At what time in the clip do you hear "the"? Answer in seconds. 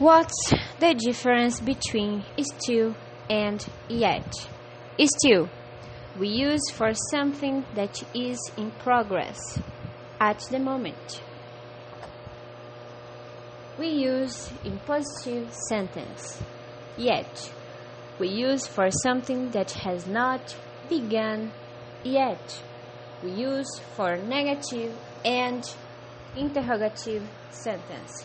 0.80-0.92, 10.50-10.58